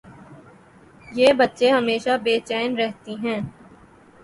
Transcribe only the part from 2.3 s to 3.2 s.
چین رہتیں